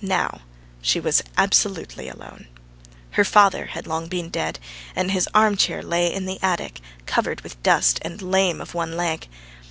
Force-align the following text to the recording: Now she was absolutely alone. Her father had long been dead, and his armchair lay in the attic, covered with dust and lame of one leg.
Now 0.00 0.40
she 0.80 0.98
was 0.98 1.20
absolutely 1.36 2.08
alone. 2.08 2.48
Her 3.10 3.22
father 3.24 3.66
had 3.66 3.86
long 3.86 4.06
been 4.08 4.30
dead, 4.30 4.58
and 4.96 5.10
his 5.10 5.28
armchair 5.34 5.82
lay 5.82 6.10
in 6.10 6.24
the 6.24 6.38
attic, 6.42 6.80
covered 7.04 7.42
with 7.42 7.62
dust 7.62 7.98
and 8.00 8.22
lame 8.22 8.62
of 8.62 8.72
one 8.72 8.96
leg. 8.96 9.28